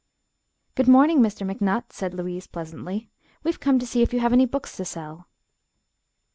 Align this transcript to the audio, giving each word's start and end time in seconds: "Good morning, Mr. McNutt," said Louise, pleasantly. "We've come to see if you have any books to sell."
"Good 0.73 0.87
morning, 0.87 1.19
Mr. 1.19 1.47
McNutt," 1.47 1.91
said 1.93 2.15
Louise, 2.15 2.47
pleasantly. 2.47 3.11
"We've 3.43 3.59
come 3.59 3.77
to 3.77 3.85
see 3.85 4.01
if 4.01 4.11
you 4.13 4.19
have 4.19 4.33
any 4.33 4.47
books 4.47 4.75
to 4.77 4.85
sell." 4.85 5.27